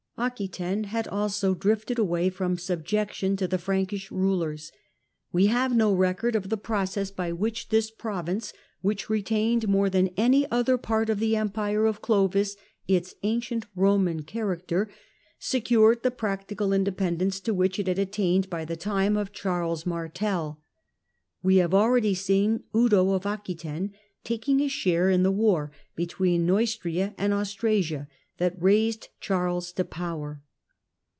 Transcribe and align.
Aquetaine 0.17 0.81
Aquetaine 0.85 0.85
had 0.89 1.07
also 1.07 1.55
drifted 1.55 1.97
away 1.97 2.29
from 2.29 2.55
subjection 2.55 3.35
to 3.37 3.47
the 3.47 3.57
Frankish 3.57 4.11
rulers. 4.11 4.71
We 5.31 5.47
have 5.47 5.75
no 5.75 5.91
record 5.95 6.35
of 6.35 6.49
the 6.49 6.57
process 6.57 7.09
by 7.09 7.31
which 7.31 7.69
this 7.69 7.89
province, 7.89 8.53
which 8.81 9.09
retained 9.09 9.67
more 9.67 9.89
than 9.89 10.09
any 10.17 10.45
other 10.51 10.77
part 10.77 11.09
of 11.09 11.17
the 11.19 11.35
Empire 11.35 11.87
of 11.87 12.03
Clovis 12.03 12.55
its 12.87 13.15
ancient 13.23 13.65
Roman 13.75 14.21
character, 14.21 14.91
secured 15.39 16.03
the 16.03 16.11
practical 16.11 16.71
independence 16.71 17.39
to 17.39 17.53
which 17.55 17.79
it 17.79 17.87
had 17.87 17.97
attained 17.97 18.47
by 18.47 18.63
the 18.63 18.75
time 18.75 19.17
of 19.17 19.31
Charles 19.31 19.87
Martel. 19.87 20.61
We 21.41 21.55
have 21.55 21.73
already 21.73 22.13
seen 22.13 22.63
Eudo 22.75 23.13
of 23.15 23.25
Aquetaine 23.25 23.91
taking 24.23 24.59
a 24.59 24.67
share 24.67 25.09
in 25.09 25.23
the 25.23 25.31
war 25.31 25.71
between 25.95 26.45
Neustria 26.45 27.15
and 27.17 27.33
Austrasia 27.33 28.07
that 28.37 28.59
raised 28.59 29.09
Charles 29.19 29.71
to 29.71 29.83
power. 29.83 30.41